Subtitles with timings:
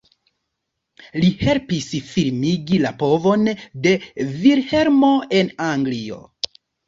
[1.23, 3.45] Li helpis firmigi la povon
[3.85, 3.93] de
[4.41, 6.19] Vilhelmo en Anglio.